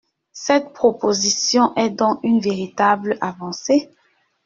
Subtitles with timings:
[0.33, 3.87] Cette proposition est donc une véritable avancée.